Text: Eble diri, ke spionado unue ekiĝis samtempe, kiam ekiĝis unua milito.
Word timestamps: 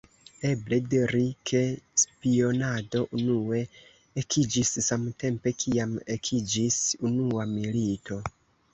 Eble 0.51 0.77
diri, 0.93 1.25
ke 1.51 1.61
spionado 2.05 3.03
unue 3.19 3.61
ekiĝis 4.25 4.75
samtempe, 4.89 5.57
kiam 5.63 5.97
ekiĝis 6.19 6.83
unua 7.13 7.51
milito. 7.57 8.25